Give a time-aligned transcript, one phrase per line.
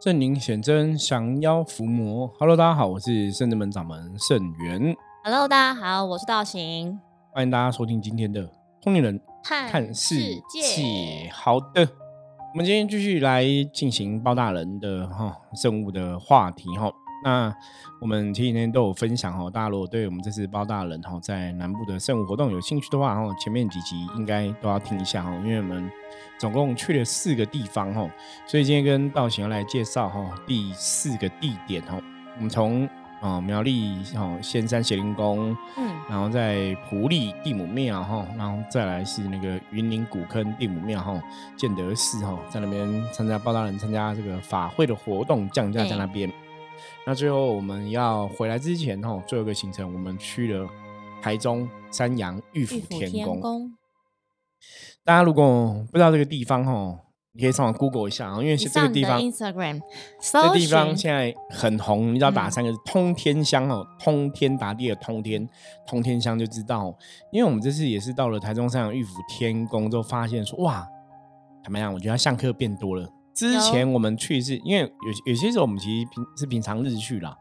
[0.00, 2.32] 圣灵显真，降妖伏魔。
[2.38, 4.96] Hello，大家好，我是圣真门掌门圣元。
[5.24, 7.00] Hello，大家好，我是道行。
[7.32, 8.42] 欢迎大家收听今天的
[8.80, 10.14] 《通灵人看世
[10.48, 10.62] 界》。
[11.32, 11.82] 好的，
[12.52, 16.92] 我们今天继续来进行包大人的哈圣物的话题哈。
[17.22, 17.54] 那
[18.00, 25.90] 我们前几天都有分享哦，大家如果对我们这次包大人哈在南部的圣物活动有兴趣的话哈，前面几集应该都要听一下哈，因为我们。
[26.38, 28.08] 总共去了四个地方哈，
[28.46, 32.00] 所以今天跟道行来介绍哈第四个地点哈。
[32.36, 32.88] 我们从
[33.20, 41.20] 啊苗栗哈仙山邪灵宫，嗯，然后在普利地母庙哈，然后再来是那个云林古坑地母庙哈，
[41.56, 46.32] 建德寺哈，在那边参加包大人参加这个法会的活动，降价在那边。
[47.08, 50.68] 那最后我们要回来之前哈，最后一个行程我们去了
[51.22, 53.72] 台中山阳玉府天宫。
[55.04, 57.00] 大家如果不知道这个地方哈，
[57.32, 59.80] 你可以上网 Google 一下啊，因为是这个地方，Instagram，
[60.20, 65.48] 这地方现在很红，你知道打三个字“通天香”哦，通天达地的通天，
[65.86, 66.94] 通天香就知道。
[67.32, 70.86] 因为我们这次也是到了台中山阳玉府天宫之后，发现说哇，
[71.64, 71.90] 怎么样？
[71.90, 73.08] 我觉得香客变多了。
[73.38, 77.36] 之前我们去是因为有有些时候我们其实平是平常日去啦，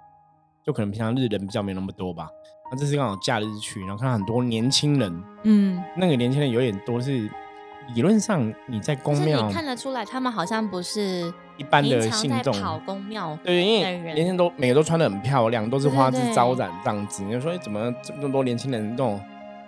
[0.63, 2.29] 就可能平常日人比较没那么多吧。
[2.71, 7.29] 那这次刚好假日去，然后看到很多年轻人，嗯，那个年轻人有点多是。
[7.95, 13.39] 理论上，你在宫庙，你看得出来，他们好像不是一般的信众跑宫庙。
[13.45, 17.23] 对，因为年轻都每个都穿的很漂亮，都是花枝招展这样子。
[17.23, 19.17] 你说，哎，怎么这么多年轻人这种？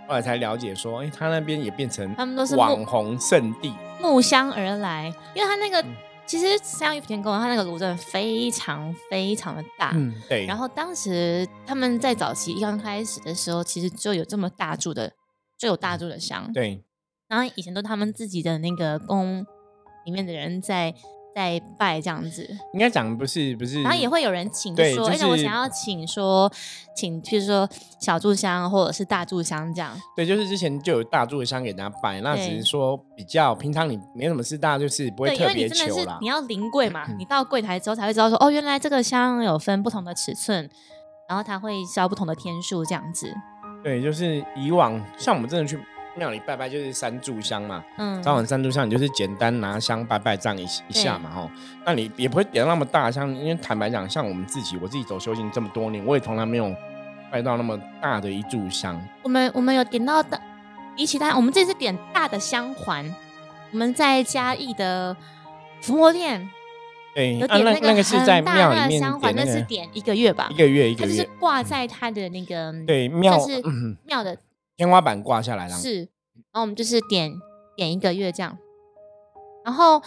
[0.05, 5.05] 后来才了解说，哎，他那边也变成他们都是网红圣地，慕香而来。
[5.33, 5.81] 因为他那个
[6.29, 9.93] 其实像玉天宫，它那个炉真的非常非常的大。
[9.95, 10.45] 嗯，对。
[10.45, 15.11] 然后当时他们在早期刚开始的时候，其实就有这么大柱的，
[15.57, 16.53] 就有大柱的香。
[16.53, 16.85] 对。
[17.27, 19.43] 然后以前都他们自己的那个宫
[20.05, 20.93] 里面的人在
[21.39, 26.51] 在拜这样子，应该讲不是不是，然后也会有人请说，而且我想要请说，
[26.93, 27.67] 请譬如说
[28.01, 29.97] 小炷香或者是大炷香这样。
[30.17, 36.17] 对，就是之前就有大炷香给大家拜，那只是说比较平常，你没什么事，大家就是不会特别求啦。
[36.19, 40.69] 你要临柜嘛，你到柜台之后才会知道说，哦，原来这个香有分不同的尺寸，
[41.29, 43.33] 然后它会烧不同的天数这样子。
[43.81, 45.79] 对，就是以往像我们真的去。
[46.19, 51.49] 庙里拜拜就是三炷香嘛，嗯，早晚三炷香，你就是简单拿香拜拜这样一一下嘛，哈，
[51.85, 56.75] 那你也不会点那么大香，因为坦白讲，像我们自己，我自己走修行这么多年，我也从来没有
[57.31, 59.01] 拜到那么大的一炷香。
[59.23, 60.39] 我们我们有点到的，
[60.97, 63.15] 比起他，我们这次点大的香环，
[63.71, 65.15] 我们在嘉义的
[65.81, 66.49] 伏魔殿，
[67.15, 73.61] 对，有点那个是在庙里面香环，那是点一个月吧，一个月一个月，就是挂在他的那个对庙是
[74.05, 74.37] 庙的。
[74.79, 77.33] 天花板挂下来了，是，然后我们就是点
[77.75, 78.57] 点一个月这样，
[79.65, 79.99] 然后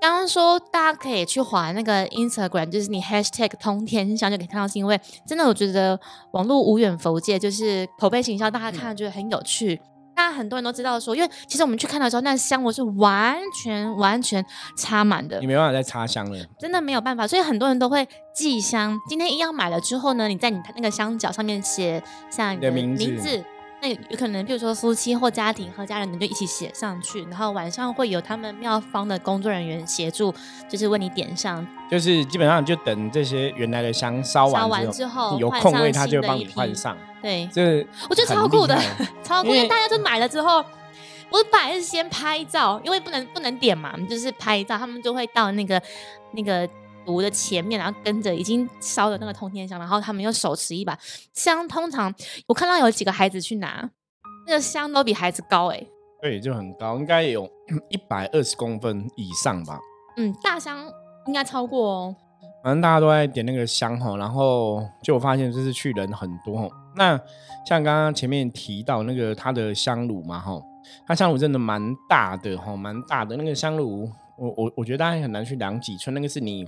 [0.00, 6.00] 刚刚说大家可以去划那个 Instagram，就是你 Hashtag 通天香就可以看到，是因为真的我觉得
[6.32, 9.80] 网络无远佛界，就是口碑形象，大家看了觉得很有趣，
[10.16, 14.44] 大家很多人都知道说，因为其实我们去看的时候，那香我是完全完全
[14.76, 18.98] 插满的，你没办法再插香了，真的没有办法，所以很多人都会寄香。
[19.08, 22.02] 今天一样买了之后呢，你在你那个香角上面写
[22.32, 23.44] 像你的名字。
[23.82, 30.34] 那有可能，比如说夫妻或家庭和家人，你就一起写上去，然后晚上会有他们庙方的工作人员协助，
[30.68, 31.66] 就是为你点上。
[31.90, 36.96] 就是基本上就等这些原来的香烧完之后，有空位他就帮你换上。
[37.22, 38.78] 对，这我觉得超酷的，
[39.22, 39.48] 超酷！
[39.48, 40.64] 因为大家都买了之后，
[41.30, 45.80] 我本来是先拍照，因为不能不能点嘛，就是拍照，他们就会到那个
[46.32, 46.68] 那个。
[47.06, 50.98] 炉的前面，然后跟着已经烧的那个通天香，然后他们又手持一把
[51.32, 51.66] 香。
[51.66, 52.12] 通常
[52.46, 53.90] 我看到有几个孩子去拿，
[54.46, 55.86] 那个香都比孩子高哎。
[56.20, 57.48] 对，就很高，应该有
[57.88, 59.78] 一百二十公分以上吧。
[60.16, 60.86] 嗯，大香
[61.26, 62.16] 应该超过哦。
[62.62, 66.70] 反正大家都在点那个香哈，然后就发现就是去人很多。
[66.94, 67.18] 那
[67.66, 70.60] 像刚刚前面提到那个它的香炉嘛哈，
[71.06, 76.66] 它香炉真的蛮大的哈，蛮大的那个香炉，我我我觉得大家很难去量几寸，那个是你。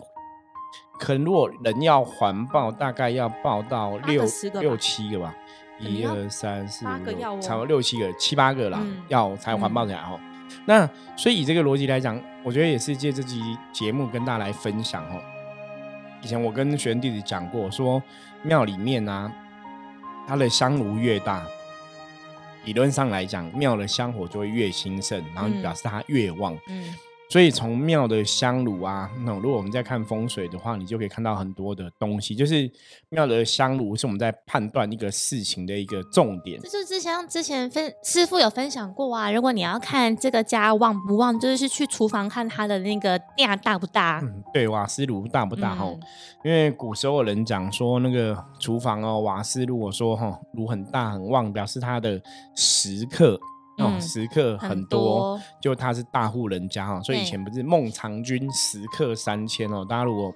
[0.99, 4.25] 可能如果人要环抱，大概要抱到六
[4.61, 5.35] 六七个吧，
[5.81, 10.21] 一二三四五六，差不多六七个、七八个啦，要才环抱起来哦。
[10.65, 13.41] 那所以以这个逻辑来讲，我觉得也是借这期
[13.73, 15.21] 节目跟大家来分享哦。
[16.23, 18.01] 以前我跟学员弟子讲过，说
[18.43, 19.33] 庙里面啊，
[20.29, 21.43] 它的香炉越大，
[22.65, 26.57] 理论上来讲，庙的香火就会越兴盛，然后表示它越旺。
[26.69, 26.95] 嗯。
[27.33, 32.35] 所以从庙的香炉啊，那如果我们在看风水的话，你就可以看到很多的东西。
[32.37, 32.71] 就是
[33.09, 36.61] 庙的香炉是我们在判断一个事情的一个重点。
[36.61, 39.33] 这就是之前之前分师傅有分享过啊。
[39.33, 44.21] 如果你要看这个家旺不旺，就是去厨房看它的那个量大不大。
[44.23, 45.91] 嗯，对，瓦斯炉大不大哈？
[46.45, 52.21] 因为古时候有人讲说，那个厨房哦，瓦斯如果说哈炉很大很旺，表示它的
[52.55, 53.41] 食客。
[53.79, 60.33] 哦，食客很多，就他是大户人家哈，所以以前不是孟尝君食客三千哦，大家如果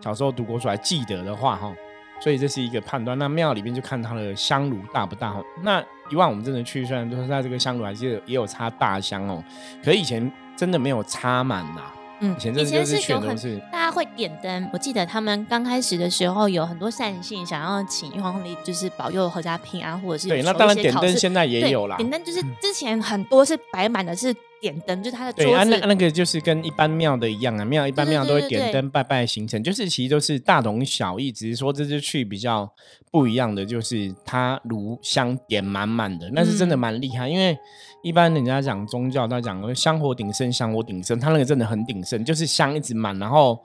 [0.00, 1.72] 小时候读过书还记得的话哈，
[2.20, 3.18] 所以这是一个判断。
[3.18, 5.42] 那庙里面就看它的香炉大不大哈。
[5.62, 9.42] 那以往我们真的去，虽然都是在这个香炉还是也有插大香哦，
[9.84, 11.82] 可以前真的没有插满呐。
[12.24, 13.36] 嗯，以前是有很
[13.72, 14.70] 大家会点灯。
[14.72, 21.96] 我记得他们刚开始的时候有很多善信想要请玉皇帝，就是保佑阖家平安，或者是对，那当然点灯现在也有啦。
[21.96, 25.70] 点灯就是之前很多是摆满的是点灯，就是他的桌子。
[25.70, 32.72] 那那个就是跟一般庙的一样啊，庙一般庙都会点灯拜拜行程，就是其实都是大同小异，只是说这次去比较
[33.10, 37.58] 不一样的，就是它炉香点满满的，那是真的蛮厉害，因为。
[38.04, 43.56] 一般人家讲宗教，他讲香火鼎盛，香火鼎盛，他那个真的很鼎盛，就是香一直满，然后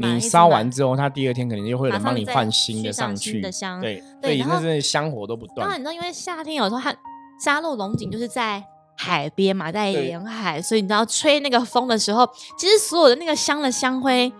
[0.00, 3.40] 你烧完之后，他第二天肯定就会有人帮你换新的上去。
[3.80, 5.58] 对对，那真的香火都不断。
[5.58, 6.92] 当然，你知道，因为夏天有时候它
[7.38, 8.60] 沙漏龙井就是在
[8.96, 14.32] 海边嘛，在沿海，所以你知道吹那个风的时候，其实所有的那个香的香灰。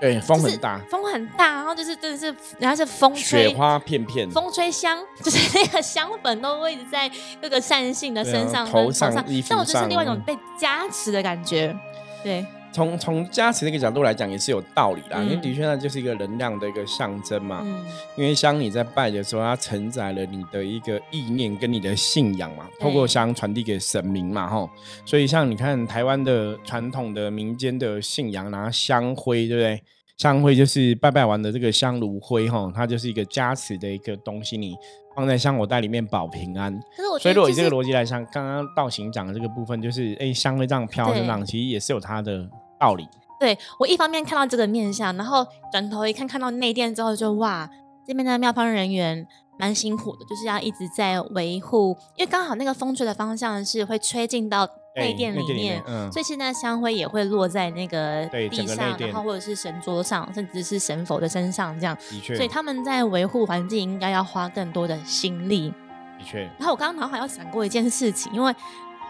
[0.00, 7.10] 对，风很大，风很大，然后就是真的是，然后是风吹，雪花片片，风吹香，就是那个香粉都会一直在
[7.42, 11.76] 各个善信的身上、头上、衣服上，但我觉得是另外一种被加持的感觉。
[12.22, 17.62] 对，从从加持这个角度来讲，也是有道理的，因为的确那就是一个能量的一个象征嘛。
[17.64, 17.84] 嗯，
[18.16, 24.68] 因为香你在拜的时候，它承载了你的一个意念跟你的信仰嘛，透过香传递给神明嘛，吼。
[25.04, 29.82] 所以像你看台湾的传统的民间的信仰，拿香灰，对不对？
[30.18, 34.74] 香灰就是拜拜完的这个香炉灰哈，它就是一个加持的一个东西，你
[35.18, 36.72] 放在香火袋里面保平安。
[36.96, 42.48] 可是所以如果以这个逻辑来想，刚刚道行讲的这个部分，就是哎香灰这样飘着浪，其实也是有它的
[42.78, 43.04] 道理。
[43.40, 47.68] 对我一方面看到这个面相，然后转头一看看到内殿之后，就哇，
[48.06, 49.26] 这边的庙方人员
[49.58, 54.68] 蛮辛苦的，就是要一直在维护，因为刚好那个风吹的方向是会吹进到。
[54.94, 61.96] 内殿里面，所以现在香灰也会落在那个地上，然后或者是神桌上，甚至是神佛的身上，这样。
[62.10, 65.72] 的确，所以他们在维护环境应该要花更多的心力。
[66.18, 66.40] 的确。
[66.58, 68.52] 然后我刚刚脑海要闪过一件事情，因为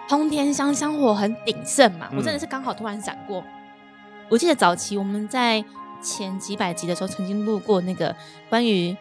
[0.06, 3.42] 通天香香火很鼎盛嘛，我真的是刚好突然闪过。
[4.28, 5.64] 我记得早期我们在
[6.02, 8.14] 前几百集的时候曾经录过那个
[8.50, 8.94] 关于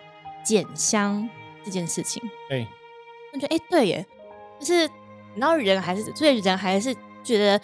[0.47, 1.27] 捡香
[1.63, 2.21] 这件事情。
[2.47, 2.65] 对，
[3.33, 4.05] 我觉得哎，对耶，
[4.59, 4.89] 就是。
[5.39, 6.91] 然后人还是，所以人还是
[7.23, 7.61] 觉得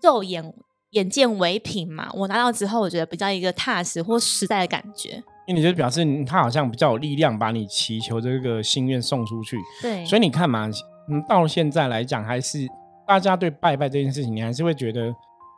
[0.00, 0.54] 肉眼
[0.92, 2.08] 眼见为凭嘛。
[2.14, 5.22] 我拿到之后，我觉得比较一个踏实或实在的感觉。
[5.46, 9.58] 因为你就表示他好像比较有力量，把你祈求这个心愿送出去。
[9.82, 10.70] 对，所以你看嘛，
[11.10, 12.66] 嗯，到现在来讲，还是
[13.06, 15.14] 大家对拜拜这件事情，你还是会觉得。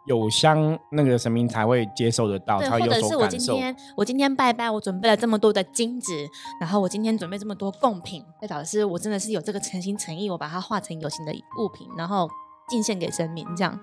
[0.06, 3.18] 有香，那个神明才会接受得到，才有所感受。
[3.18, 6.12] 或者是我今天，我今天拜拜，我准备了这么多的金子，
[6.60, 12.28] 然后我今天准备这么多贡品，代表的是我真的是有这个诚心诚意，我把它化成有形的物品，然后
[12.68, 13.78] 进献给神明，这样。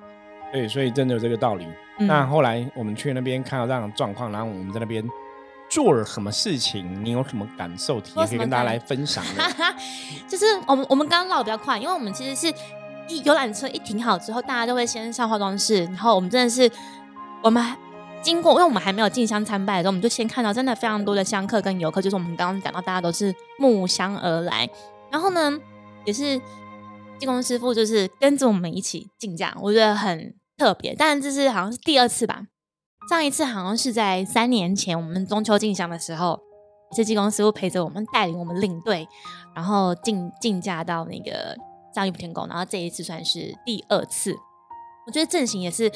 [0.51, 1.65] 对，所以真的有这个道理。
[1.99, 5.07] 那后来我们去那边看到这样的状况，然后我们在那边
[5.69, 7.05] 做了什么事情？
[7.05, 8.01] 你有什么感受？
[8.01, 9.23] 体验可以跟大家来分享。
[10.27, 12.53] 就是我们我们刚刚唠比较快，因为我们其实是。
[13.09, 16.69] 一游览车一停好之后，大家都会先上化妆室，然后我们真的是，
[17.41, 17.63] 我们
[18.21, 24.69] 经过，因为我们还没有进香参拜的时候，我们就先看到真的非常多的香客跟游客，就是我们刚刚讲到，大家都是慕香而来，
[25.11, 25.57] 然后呢，
[26.05, 26.37] 也是
[27.17, 30.93] 技工师傅就是跟着我们一起进价，我觉得很特别。
[30.93, 32.41] 但这是好像是第二次吧，
[33.09, 36.39] 上一次好像是在三年前我们中秋进香的时候，
[36.95, 39.07] 是济公师傅陪着我们带领我们领队，
[39.55, 41.55] 然后进进价到那个。
[41.97, 44.35] 上玉普天宫，然后这一次算是第二次，
[45.07, 45.91] 我觉得阵型也是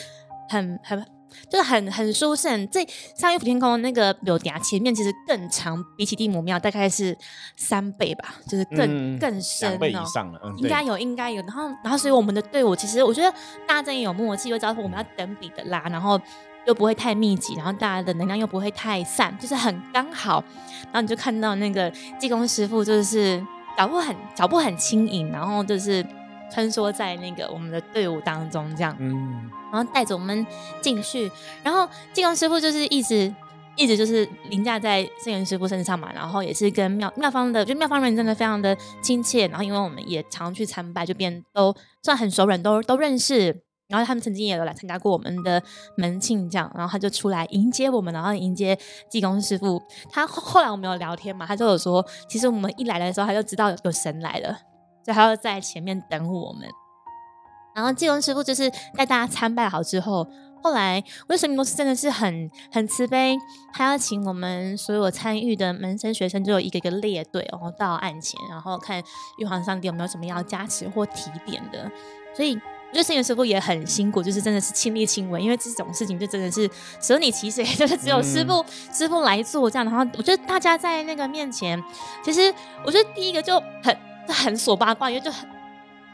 [0.50, 1.06] 很很
[1.48, 2.68] 就是很很殊胜。
[2.70, 2.84] 这
[3.16, 7.16] 上玉普天宫那个柳嗲前面其实更长，比起地母庙大概是
[7.56, 10.42] 三倍吧，就是更更深倍以上了。
[10.58, 11.40] 应该有，应该有。
[11.44, 13.32] 然后然后所以我们的队伍其实我觉得
[13.68, 16.20] 大家真的有默契，又知道我们要等比的拉，然后
[16.66, 20.44] 又不会太密集，然后大家的能量又不会太散，就是很刚好。
[20.86, 23.46] 然后你就看到那个济公师傅就是。
[23.78, 26.06] 脚步很脚步很轻盈，然后就是
[26.52, 30.46] 穿梭在那个我们的队伍当中，这样，嗯，然后带着我们
[30.82, 31.32] 进去，
[31.64, 33.34] 然后济公师傅就是一直
[33.78, 41.74] 一直就是凌驾在圣元师傅身上嘛，然后也是跟妙妙方的，就妙方人真的非常的亲切，然后因为我们也常去参拜，就变都
[42.04, 45.62] 算很熟人，都都认识，然后他们曾经也有来参加过我们的
[45.98, 48.76] 门庆，这样，然后他就出来迎接我们，然后迎接
[49.10, 49.80] 济公师傅。
[50.10, 54.58] 他后来我们有聊天嘛，他就有说，其实我们一来的时候他就知道有神来了，
[55.04, 56.68] 所以他就在前面等我们。
[57.76, 60.26] 然后济公师傅就是带大家参拜好之后。
[60.64, 63.36] 后来，为什么都是真的是很很慈悲？
[63.74, 69.02] 他要请我们所有参与的门生学生，就有一个一个列队，然后到案前，然后看
[69.40, 71.92] 玉皇上帝有没有什么要加持或提点的。
[72.36, 72.56] 所以，
[72.92, 76.70] 我觉得师傅也很辛苦，就是真的是亲力亲为，因为这种事情就真的是
[77.00, 79.86] 舍你其谁， 就是只有师傅师傅来做这样。
[79.86, 81.82] 然后，我觉得大家在那个面前，
[82.24, 82.54] 其实
[82.86, 85.48] 我觉得第一个就很很锁八卦，因为就很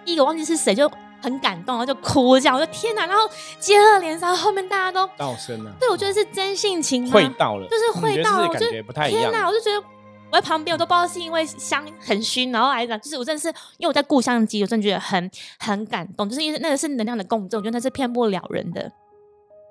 [0.05, 0.89] 第一个忘记是谁就。
[1.19, 3.03] 很感动，然后就哭这样，我说天哪！
[3.07, 3.27] 然后
[3.59, 5.73] 接二连三，后面大家都道声了。
[5.79, 8.47] 对，我觉得是真性情，会到了，就是会到了。
[8.47, 9.23] 我就不太一样。
[9.23, 9.47] 天哪！
[9.47, 9.83] 我就觉得
[10.31, 15.29] 我在旁边，我都不知道是因为香很熏，然后还是就是我真的是因为我在顾相机，我真的觉得很
[15.59, 18.91] 很感动，就是因为那个是能量的共振，我觉得那是骗不了人的，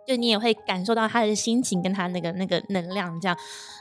[0.06, 3.36] 就你也会感受到他的心情跟他那个那个能量这样。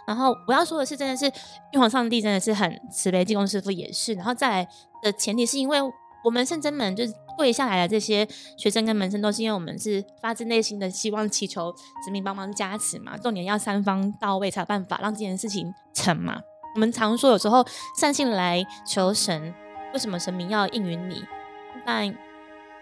[0.06, 1.32] 然后我要说的是，真的是
[1.72, 4.14] 玉皇上帝真的是很慈悲，济公师傅也是。
[4.14, 4.68] 然后再来
[5.02, 5.80] 的前提是因为
[6.24, 7.14] 我们圣真门就是。
[7.38, 11.70] 跪下来的这些学生跟门生，都是因为我们是发自内心的希望祈求
[12.06, 13.18] 神明帮忙加持嘛。
[13.18, 16.40] 重点要三方到位才有办法让这件事情成嘛。
[16.76, 17.66] 我们常说有时候
[17.96, 19.54] 善信来求神，
[19.94, 21.24] 为什么神明要应允你？
[21.86, 22.04] 那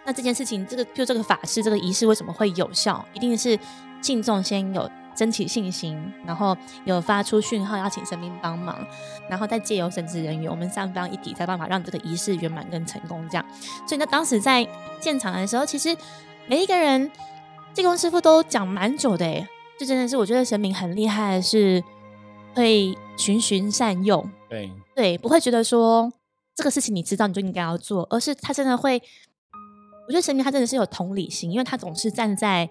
[0.05, 3.05] 那这件事情，这个就这个法事这个仪式为什么会有效？
[3.13, 3.57] 一定是
[4.01, 4.91] 信众先有。
[5.15, 5.95] 争取信心，
[6.25, 8.83] 然后有发出讯号邀请神明帮忙，
[9.29, 13.23] 然后再借由神职人员，我们三方一体，才办法让这个仪式圆满跟成功。
[13.29, 13.45] 这样，
[13.87, 14.67] 所以呢，当时在
[14.99, 15.95] 现场的时候，其实
[16.47, 17.11] 每一个人
[17.73, 19.47] 济公师傅都讲蛮久的，哎，
[19.77, 21.83] 这真的是我觉得神明很厉害，是
[22.55, 26.11] 会循循善诱，对对，不会觉得说
[26.55, 29.01] 这个事情你知道你就应该要做，而是他真的会，
[30.07, 32.69] 我觉得神明他真的是有同理心，因为他总是站在。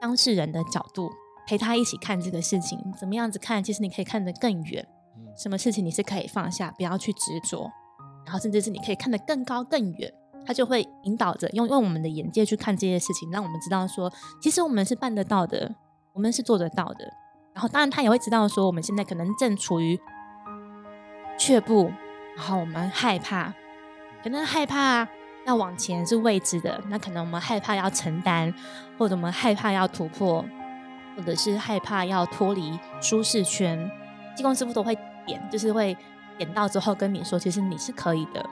[0.00, 1.08] 当事人的角度
[1.46, 3.62] 陪他一起看这个事情，怎么样子看？
[3.62, 4.84] 其实你可以看得更远，
[5.38, 7.70] 什么事情你是可以放下，不要去执着，
[8.24, 10.12] 然后甚至是你可以看得更高更远。
[10.44, 15.72] 他就会引导着用用我们的眼界去看这些事情，让我们知道说，其实我们是办得到的，
[16.14, 17.08] 我们是做得到的。
[17.54, 19.98] 然后当然他也会知道说，我们现在可能正处于
[21.38, 21.92] 却步，
[22.36, 23.52] 然后我们害怕，
[24.22, 25.08] 可能害怕。
[25.44, 28.54] 要往前是未知的，那可能我们害怕要承担，
[28.96, 30.44] 或者我们害怕要突破，
[31.16, 33.90] 或者是害怕要脱离舒适圈。
[34.36, 35.96] 技工师傅都会点，就是会
[36.38, 38.48] 点到之后跟你说，其实你是可以的，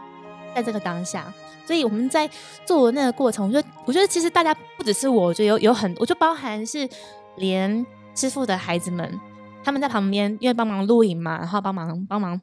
[0.53, 1.33] 在这个当下。
[1.65, 2.29] 所以我们在
[2.65, 6.89] 做那个过程，我觉得，我觉得其实大家不只是我，我觉得有有很，我就包含是
[7.37, 9.19] 连师傅的孩子们，
[9.63, 12.41] 他们在旁边因为帮忙录影嘛，然后帮忙帮忙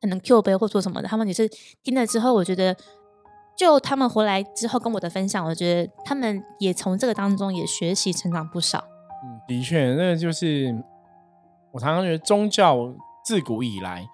[0.00, 1.48] 可能 Q 杯或做什么的，他们也是
[1.82, 2.76] 听了之后，我觉得。
[3.58, 8.84] 就他们回来之后跟我的分享，我觉得他们也从这个当中也学习成长不少。
[9.24, 10.84] 嗯，的确，那就是
[11.72, 12.76] 我常常觉得宗教
[13.24, 14.06] 自古以来，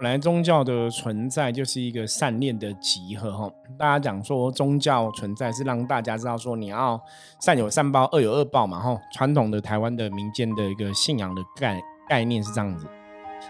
[0.00, 3.52] 本来宗教的存在就是一个善念的集合哈。
[3.76, 6.98] 大家讲说宗教存在是让大家知道说你要
[7.38, 8.98] 善有善报，恶有恶报嘛哈。
[9.12, 11.78] 传统的台湾的民间的一个信仰的概
[12.08, 12.86] 概念是这样子。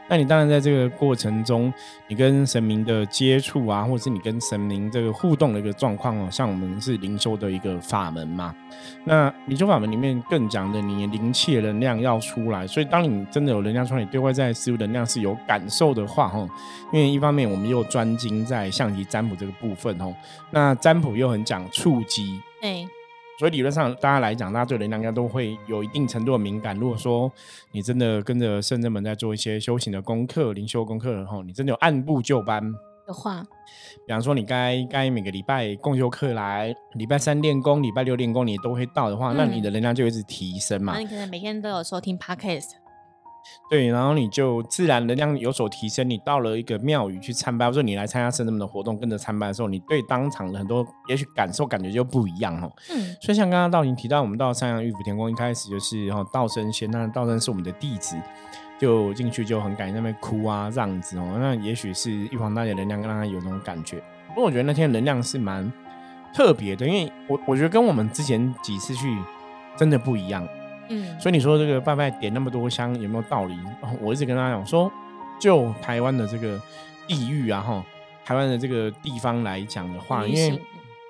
[0.09, 1.73] 那你当然在这个过程中，
[2.09, 8.55] 你跟神明的接触啊，或者是你跟神明这个互动的一个状况哦，像我们是灵修的一个法门嘛，
[9.05, 16.49] 那灵修法门里面更讲的，你灵气的能量要出来，所以当你真的有能量出来，对外在事物能量是有感受的话，哈，
[16.93, 20.15] 因为一方面我们又专精在象棋占卜这个部分，哦，
[20.51, 22.87] 那占卜又很讲触机，对。
[23.41, 26.77] 所以理论上，大家来讲，大家对能量应该都会有一定程度的敏感。
[26.77, 27.33] 如果说
[27.73, 32.63] 你真的跟着圣人们在做一些修行的功课、灵修功课然后你真的有按部就班
[33.07, 33.43] 的话，
[34.07, 40.93] 比方说你该该每个礼拜共修课来，礼拜三练功，礼拜六练功，你都会到的话，那你的能量就一直提升嘛。
[40.93, 42.73] 那你可能每天都有收听 podcast。
[43.69, 46.09] 对，然后你就自然能量有所提升。
[46.09, 52.71] 你到了一个庙宇去参拜，或者你来参加圣人们的活动，跟着参拜的时候，你对当场的很多也许感受感觉就不一样哦。
[52.91, 58.17] 嗯，所以像刚刚道林提到，我们到三阳玉府天宫一开始就是然后道生先，那道生是我们的弟子，
[58.79, 61.37] 就进去就很感那边哭啊这样子哦。
[61.39, 64.03] 那也许是玉皇大帝能量让他有那种感觉。
[64.29, 65.73] 不过我觉得那天能量是蛮
[66.35, 69.17] 特别的，因为我我觉得跟我们之前几次去
[69.77, 70.47] 真的不一样。
[70.91, 73.57] 嗯，所以你说这个拜拜点那么多香有没有道理？
[74.01, 74.93] 我一直跟他讲说，
[75.41, 76.61] 就台湾的这个
[77.07, 77.85] 地域啊，哈，
[78.25, 80.61] 台湾的这个地方来讲的话，因为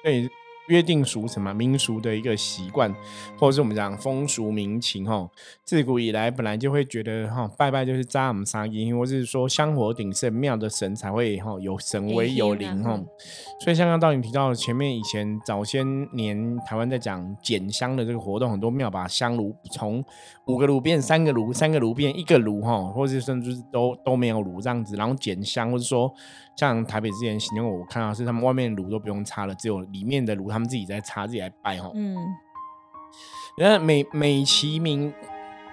[0.03, 0.31] 对，
[0.71, 2.95] 约定俗成嘛，民俗的一个习惯，
[3.37, 5.29] 或者是我们讲风俗民情哈。
[5.65, 13.01] 自古以来本来就会觉得哈，拜拜就是扎我们沙因，或者是说香火鼎盛，庙的神才会哈有神威有灵哈。
[13.65, 20.03] 所以像刚刚你提到前面以前早些年台湾在讲捡香的这个活动，很多庙把香炉从
[20.47, 26.13] 五个炉变三个炉，三个炉变一个炉哈，或者甚至都都没有炉这样子，然后捡香，或者说
[26.57, 30.60] 像台北之前行动我看到是他们外面炉都不用插了，只有里面的炉他。
[30.61, 31.91] 他们自己在插，自己来拜哈。
[31.95, 32.15] 嗯，
[33.57, 35.11] 那美美其名，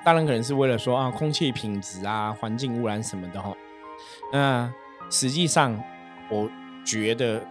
[0.06, 3.54] 当然可能是为了说啊，空气品质啊，环境污染什么的哈。
[4.32, 4.72] 那
[5.12, 5.78] 实际上，
[6.30, 6.50] 我
[6.86, 7.46] 觉得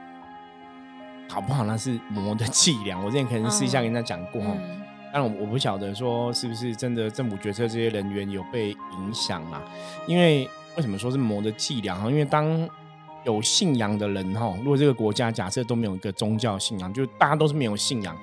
[1.28, 1.64] 好不好？
[1.64, 2.99] 那是魔的伎俩。
[2.99, 4.57] 我之前可能私下跟他讲过哈。
[5.12, 9.62] 但我我不晓得说是不是真的政府决策这些人员有被影响啦。
[10.07, 12.09] 因为为什么说是魔的伎俩哈？
[12.09, 12.66] 因为当
[13.26, 18.16] 有信仰的人哈，如果这个国家假设都没有一个宗教信仰，就大家都是没有信仰，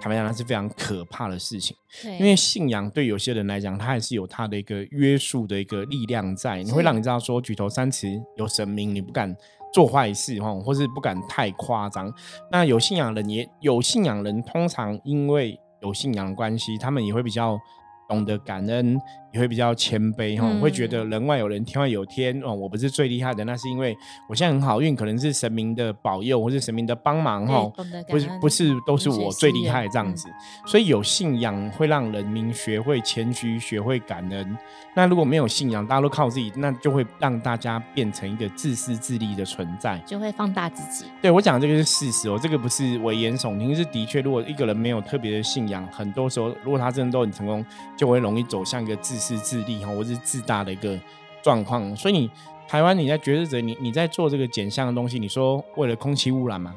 [0.00, 1.76] 坦白讲那是非常可怕的事情。
[2.18, 9.36] 因为信仰对有些人来讲，它还是有它的一个约束的一个力量在，你会让你知道说举头三尺有神明，你不敢
[9.70, 12.10] 做坏事哈，或是不敢太夸张。
[12.50, 17.60] 那有信仰人也有信仰人，通常因为有信仰的关系，他们也会比较
[18.08, 18.98] 懂得感恩。
[19.32, 22.52] 也会比较谦卑哈，会觉得人外有人，天外有天哦。
[22.54, 23.96] 我不是最厉害的，那是因为
[24.28, 27.72] 我现在很好运，可能是神明的保佑，或是神明的帮忙哈。
[28.08, 30.28] 不是不是都是我最厉害这样子，
[30.66, 34.58] 所以有信仰会让人民学会谦虚，学会感恩。
[34.94, 41.10] 那如果没有信仰，大家都靠自己，那就会让大家变成一个自私自利的存在，就会放大自己。
[41.22, 44.20] 对我讲这个是事实哦，这个不是危言耸听，是的确。
[44.20, 47.64] 如果一个人没有特别的信仰，很多时候如果他真的都很成功，
[47.96, 49.21] 就会容易走向一个自。
[49.22, 50.98] 是自利哈，或是自大的一个
[51.42, 52.30] 状况，所以你
[52.66, 56.74] 台湾你在决策者，你你在做这个减项的东西，你说为了空气污染嘛？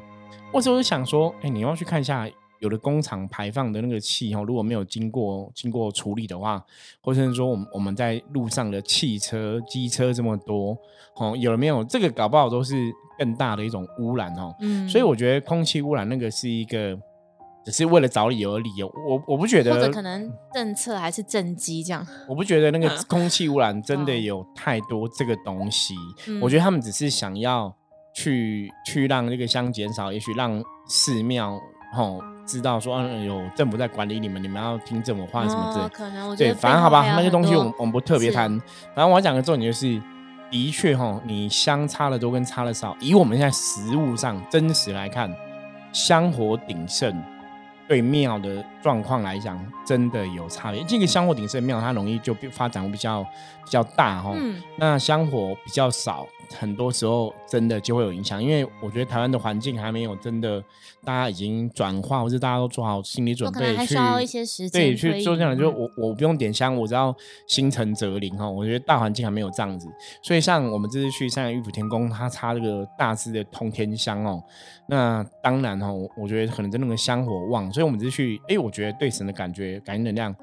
[0.52, 2.28] 我只是想说，哎，你要去看一下，
[2.60, 6.64] 有的工厂排放的那个气哈，如果没有经过经过处理的话，
[7.02, 10.76] 或者是说我们我们在路上的汽车、机车这么多，
[11.16, 14.54] 哦，有没有这个搞不好都是更大的一种污染哦。
[14.60, 16.98] 嗯，所以我觉得空气污染那个是一个。
[17.66, 22.06] 只是为了找理由而理由，我我不觉得，或者可能政策还是政绩这样。
[22.28, 25.96] 我不觉得那个空气污染真的有太多这个东西。
[26.40, 27.74] 我觉得他们只是想要
[28.14, 31.60] 去去让这个香减少，也许让寺庙
[31.92, 35.88] 吼知道说，嗯，有政府在管理你们，你们要听政府话什么之类。
[35.88, 38.48] 可能对，反正好吧，那些东西我们我们不特别谈。
[38.94, 40.00] 反正我要讲的重点就是，
[40.52, 45.34] 的确哈，你香插的多跟插的少，以我们现在实物上真实来看，
[45.92, 47.12] 香火鼎盛。
[47.88, 50.80] 最妙的状况来讲，真的有差别。
[50.84, 53.20] 这个香火鼎盛庙，它容易就发展比较
[53.64, 54.32] 比较大哈。
[54.78, 56.24] 那香火比较少。
[56.54, 60.62] 很多时候真的就会有影响，因为我觉得台湾的环境还没有真的，
[61.04, 63.96] 大家已经转化，或者大家都做好心理准备去，
[64.70, 65.58] 对，去做这样。
[65.58, 67.12] 就我我不用点香，我知道
[67.48, 68.48] 心诚则灵哈。
[68.48, 69.88] 我觉得大环境还没有这样子，
[70.22, 74.40] 所以像我们这次去三阳玉府天宫，它插这个大师的通天香哦，
[74.88, 80.34] 那当然哈，我觉得可能真的个香火旺，所以我们这次去，哎，我觉得对神的感觉感应能量。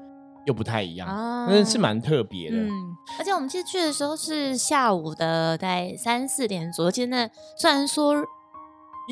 [0.46, 1.08] 又不太一样，
[1.48, 2.58] 那是蛮特别的。
[2.58, 2.70] 嗯，
[3.18, 6.90] 而且我们其实去的时候是下午的，在三四点左右。
[6.90, 8.14] 其实那虽然说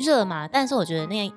[0.05, 1.27] 热嘛，但是我觉得那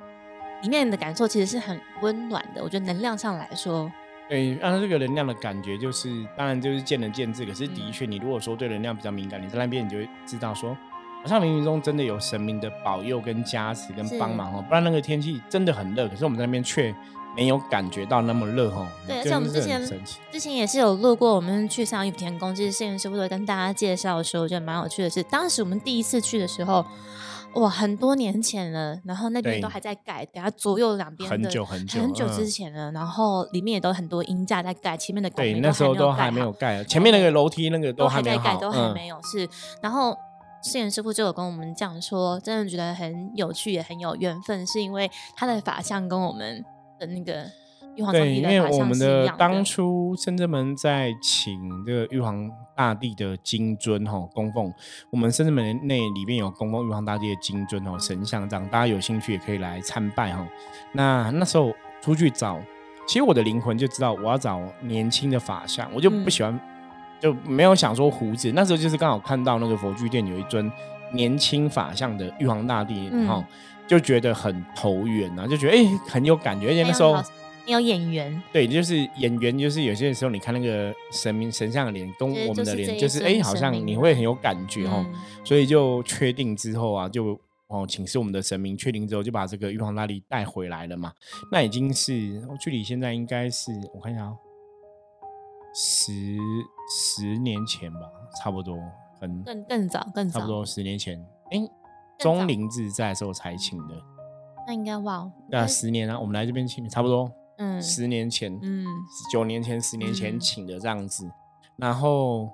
[0.61, 2.63] 里面的感受其实是很温暖的。
[2.63, 3.91] 我觉得能量上来说，
[4.29, 7.47] 对，让这个能量的感觉就是，当然就是见仁见智。
[7.47, 10.77] 可是的确，你如果说对能量比较敏感，你在那边你就会知道说，
[11.23, 14.63] 好像冥冥中真的有神明的保佑跟加持跟帮忙哦。
[14.69, 16.95] 不然那个天气真的很热，可是我们在那边却。
[17.37, 18.87] 没有感觉到那么热哦。
[19.07, 19.87] 对，而且我们之前
[20.33, 26.85] 之前也是有路过，我们去上玉田宫，就是摄影师傅会跟大家介绍的时候，我觉得蛮有趣的是，当时我们第一次去的时候，
[27.55, 39.49] 哇，很多年前了，然后那边都还在盖，等下左右两边很久很久很久之前了，然后里面也都很多阴架在盖，前面的对那时候都还没有盖，前面那个楼梯那个都还在盖，都还没有是，
[39.83, 40.17] 然后
[40.63, 46.65] 摄影师傅就有跟我们讲说，真的觉得很有趣，也很有缘分，是因为他的法相跟我们
[46.99, 47.45] 的那个。
[48.13, 54.71] 对，因为我们的当初深圳门在请这个玉皇大帝的金尊哈供奉，
[55.09, 60.47] 我们深圳门内里面有供奉玉皇大帝的金尊哦神像这样，大家有兴趣也可以来参拜哈。
[60.93, 62.61] 那那时候出去找，
[63.09, 66.61] 其实我的灵魂就知道我要找年轻的法相，我就不喜欢，
[67.19, 68.53] 就没有想说胡子。
[68.55, 70.71] 那时候就是刚好看到那个佛具店有一尊
[71.13, 73.45] 年轻法相的玉皇大帝，然后
[73.87, 77.17] 就觉得很投缘啊，就觉得哎很有感觉，而且那时候。
[77.67, 85.05] 有演员，对，就是演员，就是有些时候你看那个神明神像的脸跟我们的脸，就是哎，好像你会很有感觉哦。
[85.43, 91.13] 所以就确定之后啊，就哦请示我们的神明，确定之后就把这个玉皇大帝带回来了嘛。
[91.51, 94.37] 那已经是距离现在应该是我看一下哦，
[95.75, 96.13] 十
[96.89, 97.99] 十年前吧，
[98.41, 98.79] 差不多，
[99.21, 101.19] 很更更早更早，差不多十年前。
[101.51, 101.59] 哎，
[102.19, 103.95] 钟灵志在的时候才请的，
[104.67, 108.85] 那应该哇，对啊，十年啊，我们来这边请，差不多，嗯，十年前，嗯，
[109.33, 111.31] 九年前，十年前请的这样子，
[111.77, 112.51] 然后。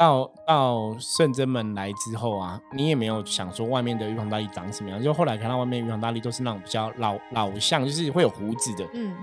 [0.00, 8.88] 到到圣真门来之后啊，你也没有想说外面的玉皇大帝长什么样，就后来看到外面玉皇大帝都是那种比较老老像，就是会有胡子的。
[8.94, 9.14] 嗯，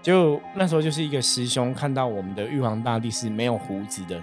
[0.00, 4.18] 就那时候就是一个师兄看到我们的玉皇大帝是没有胡子的，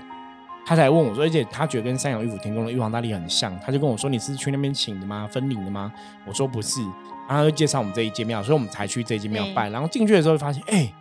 [0.65, 5.27] 他才问我说，而且他觉得跟三阳玉府天宫的玉皇大帝很像，他就跟我说你是去那边请的吗？
[5.31, 5.91] 分灵的吗？
[6.25, 6.81] 我说不是，
[7.27, 9.69] 然后就介绍我们这一间庙，所以我们才去这一间庙拜。
[9.69, 10.93] 然后进去的时候发现，哎，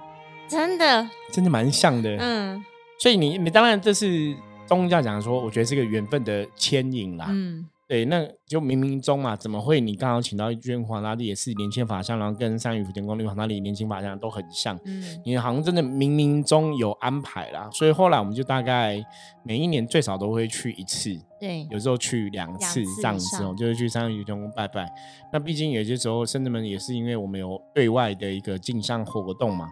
[0.49, 2.17] 真的真的蛮像的。
[2.19, 2.65] 嗯，
[2.99, 4.37] 所以你你当然这是。
[4.69, 7.29] 宗教讲说，我觉得是个缘分的牵引啦。
[7.31, 14.79] 嗯，对，那就冥冥中嘛，怎么会你刚好请到一尊黄大帝，也是年轻法相，然后跟三羽福天宫那个皇大帝年轻法相都很像。
[14.85, 17.69] 嗯，你好像真的冥冥中有安排啦。
[17.73, 19.05] 所以后来我们就大概
[19.43, 21.17] 每一年最少都会去一次。
[21.41, 24.91] 对，有时候去两次这样子哦，就是去三玉天宫拜拜。
[25.33, 29.69] 那毕竟有些时候，甚至们也是因为我们有对外的一个进香活动嘛。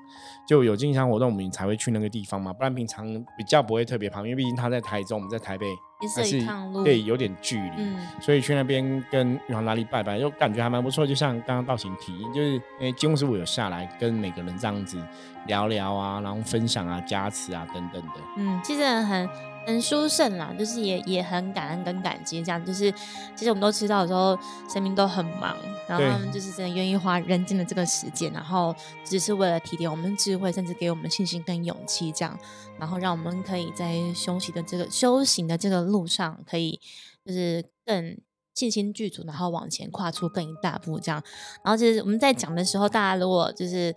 [0.48, 3.04] 就有进香活动，我们才会去那个地方嘛，不然平常
[3.36, 5.66] 比较不会特别跑，因为毕竟他在台中，我们在台北，
[6.14, 6.40] 还是
[6.84, 11.06] 对有点距离，所以去那边跟玉皇大帝拜拜，就感觉还蛮不错。
[11.06, 15.00] 就像刚刚道行提，就是诶，金庸师傅有下来跟每个人这样子
[15.46, 18.14] 聊聊啊，然后分享啊、加持啊等等的。
[18.36, 19.28] 嗯，其实很。
[19.66, 22.88] 很殊胜啦，就是也也很感恩跟感激，这样就是
[23.34, 24.38] 其实我们都知道的时候，
[24.72, 25.56] 生命都很忙，
[25.88, 32.38] 然后他们就是真的愿意花人间的这个时间，然后只是为了提点我们智慧，甚至给我们信心跟勇气，这样，
[32.78, 36.78] 然后让我们可以在休息的这个修行的这个路上，可以
[37.24, 38.16] 就是更
[38.56, 41.22] 信心具足，然后往前跨出更一大步，这样。
[41.62, 43.94] 然后就是我们在讲的时候，大家如果就是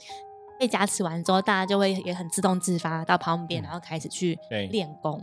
[0.60, 4.38] 被加持完之后，大家就会也很自动自发到旁边，然后开始去
[4.69, 5.19] 练功。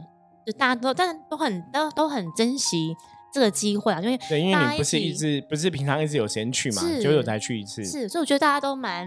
[0.46, 2.94] 就大家都，但都很都都很珍惜
[3.33, 9.07] 这个机会啊，因为对，因为你不是一直不是平常一直有时间去嘛，久久才去一次，是，所以我觉得大家都蛮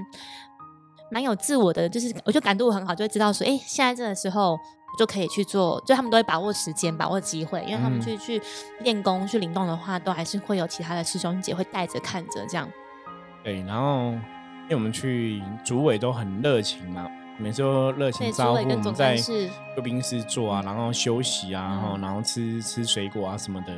[1.09, 4.59] 蛮有自我的，就是我觉得感度很好，就会知道说，哎，现在这个时候我
[4.97, 8.41] 就可以去做，就他们都会把握时间，把握机会，因为他们去去
[8.81, 12.67] 练功去灵动的话，都还是会有其他的师兄姐会带着看着这样。
[13.43, 14.11] 对，然后
[14.63, 17.07] 因为我们去主委都很热情嘛。
[17.41, 19.15] 每次都热情招呼我们在
[19.73, 23.73] 贵宾室坐啊，然后休息啊，然后然后吃吃水果啊什么的。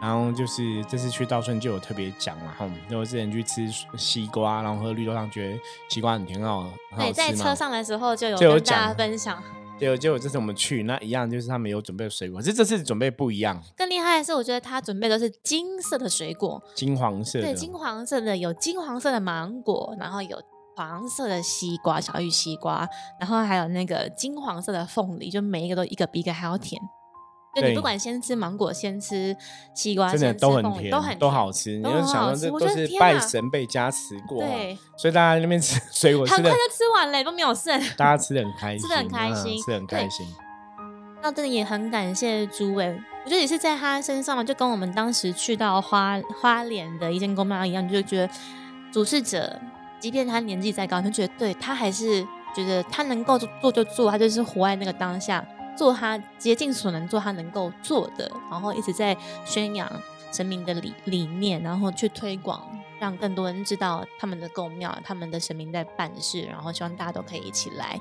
[0.00, 9.42] 然后就是这次去稻村就有特别讲嘛，哈，因为之前去吃西瓜，然后喝绿豆汤，觉得西瓜很挺好，对，在车上的时候就有跟大家分享。
[9.82, 13.60] 结果结果这次我们去那一样，就是他们有准备水果，这这次准备不一样。
[13.76, 20.40] 更厉害的是，我觉得他准备的是金色的水果，金黄色，对，金黄色的有金黄色的芒果，然后有。
[20.74, 22.88] 黄色的西瓜，小玉西瓜，
[23.20, 26.80] 然后还有那个金黄色的凤梨，就每一个都一个比一个还要甜。
[27.54, 29.36] 就你不管先吃芒果，先吃
[29.74, 31.76] 西瓜，真的都很甜，都很都好吃。
[31.76, 37.78] 你就想说这都是拜神被加持过，对，所以大家那边吃水果，很快就吃完了，都没有剩。
[37.96, 40.26] 大家吃的很开心，吃的很开心，吃的很开心。
[41.22, 42.88] 那真的也很感谢诸位，
[43.24, 48.32] 我觉得也是在他身上，就跟我们当时去到花花莲的一间公庙一样，就觉得
[48.92, 49.60] 主事者。
[50.00, 59.90] 即便他年纪再高，他觉得对他还是觉得他能够做就做，他就是活在那个当下，做他竭尽所能做他能够做的，然后一直在宣扬
[60.32, 62.62] 神明的理理念，然后去推广，
[63.00, 68.00] 让更多人知道他们的宫庙、他们的神明在办事，然后希望大家都可以一起来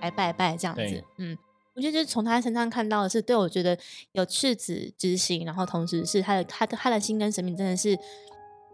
[0.00, 1.04] 来拜拜这样子。
[1.18, 1.36] 嗯，
[1.74, 3.78] 我觉得就是从他身上看到的是，对我觉得
[4.12, 7.98] 有赤子之心，然后同时是他的他的他的心跟神明真的是。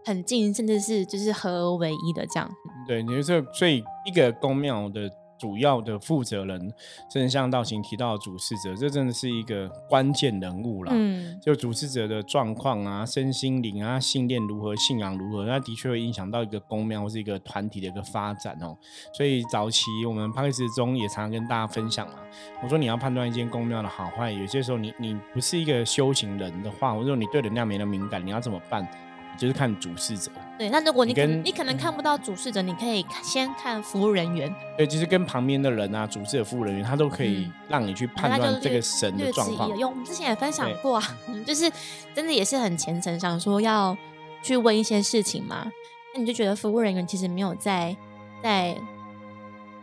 [0.02, 2.50] 很近，甚至是就是合而为一的这样。
[2.88, 6.60] 对，你说所以一个宫庙的主要的负责人，
[7.10, 10.92] 甚至像道行提到的主事者，这真的是一个关键人物了。
[10.94, 18.76] 嗯，就主事者的状况啊，身心灵啊，信念如何，信仰如何，那的确会影响到一个宫庙或是一个团体的一个发展哦。
[19.14, 22.16] 所以早期我们 p 克斯中也常常跟大家分享嘛，
[22.62, 28.86] 我说你要判断一间宫庙的好坏，有些时候你你不是一个修行人的话，或者说你对能量没那么敏感，你要怎么办？
[29.40, 30.68] 就是看主事者，对。
[30.68, 34.54] 那如果你跟你可能看不到主事者，你可以先看服务人员。
[34.76, 39.78] 对，就是跟旁边的人啊，主事的服务人员，他都可以让你去判断这个神的状况。
[39.78, 41.72] 有，我们之前也分享过啊， 就是
[42.14, 43.96] 真的也是很虔诚，想说要
[44.42, 45.66] 去问一些事情嘛。
[46.14, 47.96] 那你就觉得服务人员其实没有在
[48.42, 48.76] 在，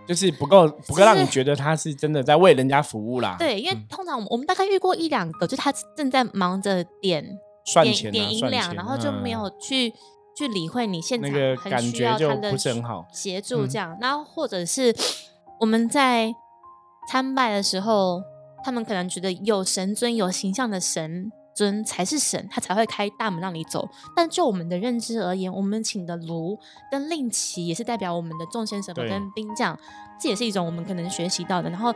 [0.05, 3.35] 就是不够不够让你觉得他是真的在为人家服务啦。
[3.39, 7.39] 对，因为通常我们大概遇过一两个，就他正在忙着点。
[7.73, 9.93] 点算钱啊点银两，然后就没嗯有去
[10.35, 14.95] 去理会你现场那个感很需觉就要他的不是很好协助嗯这样，然后或者是
[15.59, 16.33] 我们在
[17.09, 18.21] 参拜的时候，
[18.63, 23.89] 他们可能觉得有神尊、有形象的神尊才是神，他才会开大门让你走。
[24.15, 26.57] 但就我们的认知而言，我们请的炉
[26.91, 29.77] 跟令旗也是代表我们的众先神佛跟兵将，
[30.21, 31.69] 这也是一种我们可能学习到的。
[31.69, 31.93] 然后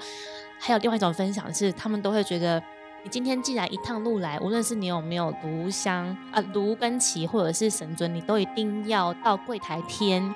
[0.60, 2.62] 还有另外一种分享是，他们都会觉得。
[3.04, 10.34] 你今天既然一趟路来，无论是你有没有炉香啊、炉跟旗，或者是神尊，你都一定要到柜台添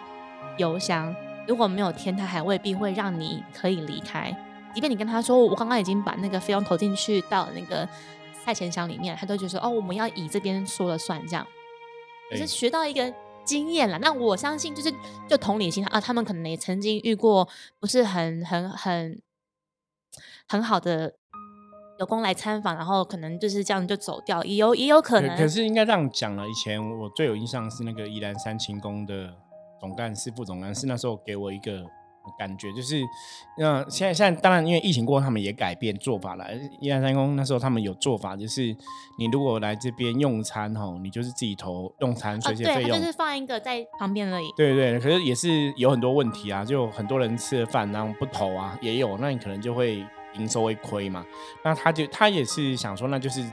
[0.58, 1.16] 油香。
[1.48, 4.36] 如果没有添，他还未必会让你可以离开。
[4.74, 7.88] 即便你跟他说，我刚刚已经把那个费用投进去到那个
[8.44, 11.46] 菜钱箱里面，他都觉得说，哦，我们要以这边说了算，这样。
[12.32, 14.92] 可是学到一个经验了，那我相信就是
[15.30, 17.48] 就同理心啊，他们可能也曾经遇过
[17.80, 19.22] 不是很很很
[20.48, 21.14] 很好的
[22.00, 25.38] 有工来参访，然后可能就是这样就走掉，也有也有可能。
[25.38, 29.34] 可是应该这样讲了，以前我最有印象是那个宜兰三清宫的
[29.80, 31.84] 总干事、副总干事，那时候给我一个
[32.40, 33.02] 感觉，就是
[33.58, 36.46] 那现在现在当然因为疫情过后，他们也改变做法了。
[36.82, 38.76] 宜兰三清宫那时候他们有做法，就是
[39.18, 43.00] 你如果来这边用餐吼，你就是自己投用餐哦，水些费用。
[43.00, 44.48] 就是放一个在旁边而已。
[44.58, 50.04] 对对，可是也是有很多问题啊，就很多人吃了饭然后不投啊，也有，那你可能就会
[50.38, 51.26] 营收会亏嘛。
[51.64, 53.44] 那他就他也是想说，那就是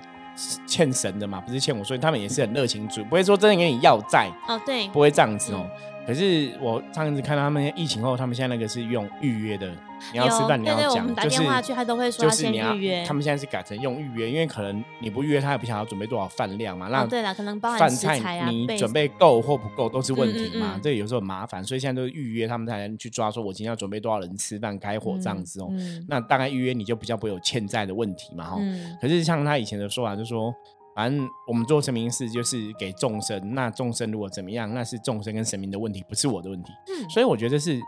[0.66, 5.68] 欠神的嘛，不是欠我，所以他们也是很热情主，不会说真的给你要债，哦，对，不会这样子哦。
[6.06, 9.70] 可是我上一次看到他们疫情后，他们现在那个是用预约的，
[10.12, 13.04] 你要吃饭你对对，我要讲，们打就是电话去，他都会说要先就是你要预约。
[13.06, 16.88] 他们现在是改成用预约，因为可能你不预约，他也不晓得要准备多少饭量嘛。
[16.88, 25.68] 那哦，对了，可能包含饭食材啊，你准备够或不够都是问题嘛，这有时候很麻烦，所以现在都是预约，他们才能去抓，说我今天要准备多少人吃饭开火这样子哦。
[25.70, 28.56] 嗯那大概预约你就比较不会有欠债的问题嘛哈。
[28.58, 30.52] 嗯可是像他以前的说法，就说
[30.94, 36.72] 反正我们做神明事就是给众生，那众生如果怎么样，那是众生跟神明的问题，不是我的问题。
[36.88, 37.81] 嗯所以我觉得是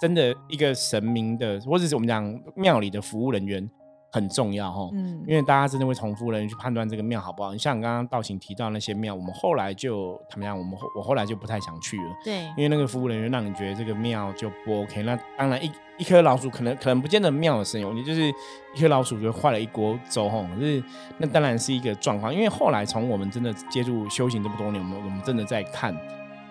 [0.00, 3.68] 真的一个神明的，或者是我们讲庙里的服务人员
[4.12, 4.88] 很重要哈。
[4.92, 7.52] 嗯因为大家真的会从服务人员去判断这个庙好不好。
[7.52, 15.02] 你像刚刚道行提到那些庙，我们后来就怎么样，我们后我后来就不太想去了，对，因为那个服务人员让你觉得这个庙就不 OK。
[15.02, 18.28] 那当然一一颗老鼠可能可能不见得庙的神有，你就是
[18.74, 20.44] 一颗老鼠就坏了一锅粥哈。
[20.54, 20.82] 可是
[21.18, 25.96] 那当然是一个状况，因为后来从我们真的接触修行这么多年，我们我们真的在看，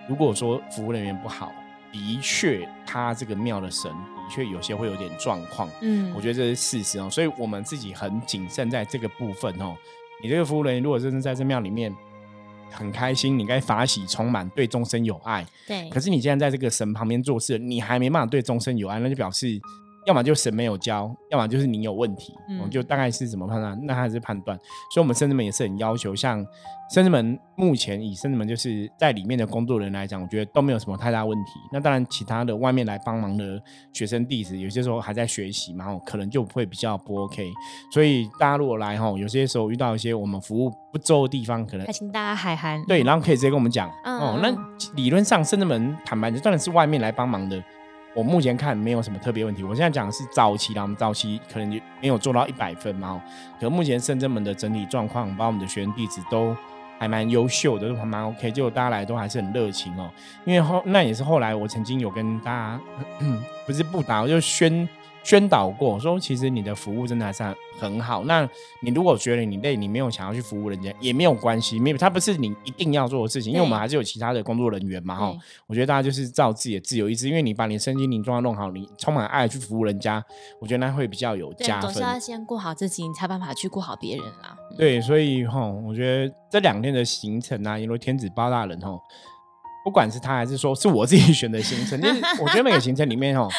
[0.07, 1.51] 如果说服务人员不好，
[1.91, 5.69] 的确他这个庙的神的确有些会有点状况。
[5.81, 9.75] 嗯，我觉得这是事实哦，所以我们自己很谨慎在这个部分哦。
[10.23, 11.93] 你这个服务人员如果真的在这庙里面
[12.71, 15.45] 很开心，你该法喜充满，对众生有爱。
[15.67, 19.59] 对，可是你既然在这个神旁边做事，你还没办法对众生有爱，那就表示
[20.05, 22.33] 要么就神没有教，要么就是你有问题。
[22.49, 23.79] 嗯我就大概是怎么判断？
[23.83, 24.57] 那还是判断。
[24.93, 26.45] 所以，我们圣子们也是很要求，像
[26.93, 31.51] 圣子们目前以圣子们就是在里面的工作人员来讲，我觉得都没有什么太大问题。
[31.71, 33.61] 那当然，其他的外面来帮忙的
[33.93, 37.49] 学生弟子，有些时候还在学习嘛，吼可能就会比较不 OK。
[37.93, 42.83] 所以大家如果来哈，有些时候遇到一些我们服务不周的地方，可能还请大家海涵。
[42.85, 44.39] 对，然后可以直接跟我们讲、嗯哦。
[44.39, 47.63] 嗯那理论上，圣子门坦白的，当然是外面来帮忙的。
[48.13, 49.63] 我目前看没有什么特别问题。
[49.63, 53.21] 我现在讲的是早期啦，我们早期可能就没有做到一百分嘛。
[53.59, 56.55] 可目前圣真门的整体状况，包括我们的学员弟子都
[56.99, 58.51] 还蛮优秀的，都还蛮 OK。
[58.51, 60.11] 就大家来都还是很热情哦。
[60.45, 62.79] 因为后那也是后来我曾经有跟大家
[63.65, 64.87] 不是不打，我就宣
[65.23, 68.23] 宣导过，说其实你的服务真的还是很很好。
[68.25, 68.47] 那
[68.81, 75.35] 你如果觉得你累，你没有想要去服务人家，也没有关系，没有，它不是你一定要做的事情，因为我们还是有其他的工作人员嘛，哈。
[75.67, 80.23] 我觉得大家就是照自己的自由意志，因为你把你身心灵状态弄好，你充满爱去服务人家，
[80.59, 81.93] 我觉得那会比较有对，加分。
[81.93, 84.57] 总是要先顾好自己，你才有办法去顾好别人啦。
[84.71, 88.97] 嗯对，所以哈，我觉得这两天的行程啊，因为天子包大人哈，
[89.83, 93.49] 不管是他还是说是我自己选的行程，就是我觉得每个行程里面哈，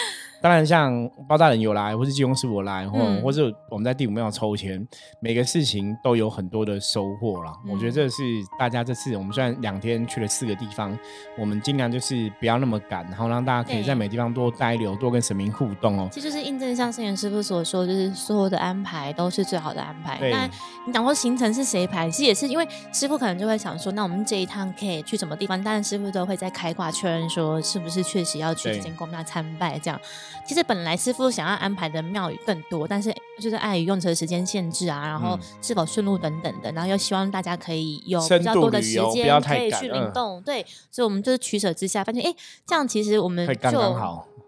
[0.42, 4.84] 当然像包大人有来，或是济公师傅来，或、嗯或是我们在第五庙抽签，
[5.20, 7.54] 每个事情都有很多的收获啦。
[7.70, 8.22] 我觉得嗯这是
[8.58, 10.98] 大家这次我们虽然两天去了四个地方，
[11.38, 16.08] 我们尽量就是不要那么赶，然后让大家可以在每地方多待留，多跟神明互动哦。
[16.10, 20.18] 这就是印证像圣元师傅所说，就是所有的安排都是最好的安排。
[20.18, 20.50] 对那
[20.86, 25.62] 你讲说行程是谁排，其实也是因为师傅可能就会想说，那我们这一趟可以去什么地方？
[25.62, 30.00] 当然师傅都会在开挂确认说，是不是确实要去对这间宫庙参拜这样。
[30.46, 40.42] 其实本来师傅想要安排的庙宇更多，但是就是碍于用车时间限制啊，然后嗯是否顺路等等的，然后又希望大家可以有比较多的时间要太可以去灵动。
[40.42, 43.96] 对，所以我们就是取舍之下，发现哎，诶这样其实我们就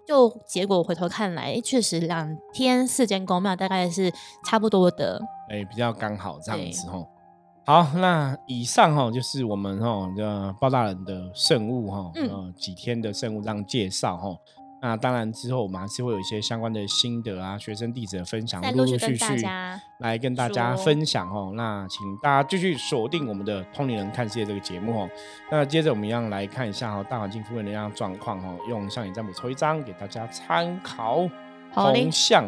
[0.07, 4.13] 就结果回头看来，诶确实两天四间公庙大概是
[4.45, 5.21] 差不多的。
[5.51, 7.07] 哎、比较刚好这样子哦。
[7.67, 14.37] 好，那以上哈就是我们哈的包大人的圣物哈，呃几天的圣物这样介绍哈。
[14.85, 19.43] 那当然之后我们还是会有一些相关的心得啊，学生弟子的分享，陆陆续续
[19.97, 21.55] 来跟大家分享哦。
[21.57, 25.09] 那请大家继续锁定我们的《通灵人看世界》这个节目哦。
[25.51, 31.27] 那接着我们一样来看一下哈大环境负面能量状况哦，用上眼占卜抽一张给大家参考。
[31.73, 32.45] 红象，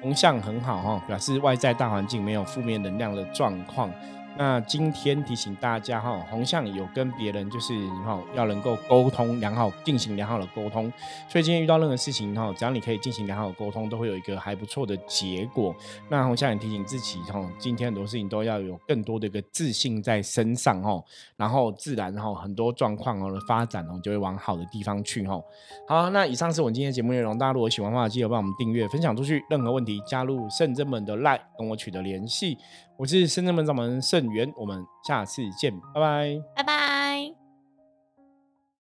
[0.00, 3.92] 红象很好哈，表示外在大环境没有负面能量的状况。
[4.38, 7.74] 那今天提醒大家哈，红象有跟别人就是
[8.06, 10.90] 哈要能够沟通良好，进行良好的沟通。
[11.28, 15.74] 所以今天遇到任何事情哈，只要你可以进行良好的沟通，都会有一个还不错的结果。
[16.08, 21.02] 那红象也提醒自己哈，今天很多事情都要有更多的一个自信在身上哈，
[21.36, 25.40] 然后自然哈很多状况哦的发展哦就会往好的地方去哈。
[25.88, 27.36] 好，那以上是我今天节目内容。
[27.36, 29.44] 大家如果喜欢的话，记得帮我们订阅、分享出去。
[29.50, 32.56] 任何问题加入圣真门的 Line 跟我取得联系。
[32.98, 37.07] 我是深圳门掌门盛元，我们下次见，拜拜，拜拜。